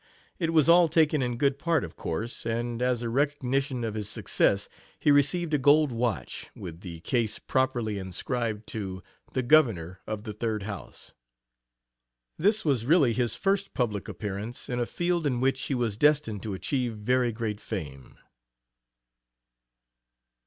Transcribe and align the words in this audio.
It 0.39 0.51
was 0.51 0.67
all 0.67 0.87
taken 0.87 1.21
in 1.21 1.37
good 1.37 1.59
part, 1.59 1.83
of 1.83 1.95
course, 1.95 2.43
and 2.43 2.81
as 2.81 3.03
a 3.03 3.07
recognition 3.09 3.83
of 3.83 3.93
his 3.93 4.09
success 4.09 4.67
he 4.99 5.11
received 5.11 5.53
a 5.53 5.59
gold 5.59 5.91
watch, 5.91 6.49
with 6.55 6.81
the 6.81 7.01
case 7.01 7.37
properly 7.37 7.99
inscribed 7.99 8.65
to 8.69 9.03
"The 9.33 9.43
Governor 9.43 9.99
of 10.07 10.23
the 10.23 10.33
Third 10.33 10.63
House." 10.63 11.13
This 12.35 12.65
was 12.65 12.83
really 12.87 13.13
his 13.13 13.35
first 13.35 13.75
public 13.75 14.07
appearance 14.07 14.69
in 14.69 14.79
a 14.79 14.87
field 14.87 15.27
in 15.27 15.39
which 15.39 15.61
he 15.65 15.75
was 15.75 15.99
destined 15.99 16.41
to 16.41 16.55
achieve 16.55 16.93
very 16.95 17.31
great 17.31 17.61
fame. 17.61 18.17